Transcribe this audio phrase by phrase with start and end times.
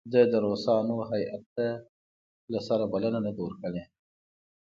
[0.11, 1.67] ده د روسانو هیات ته
[2.51, 3.83] له سره بلنه نه ده ورکړې.